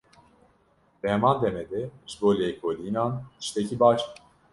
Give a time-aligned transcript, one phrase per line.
[1.01, 4.07] Di heman demê de ji bo lêkolînan tiştekî baş e.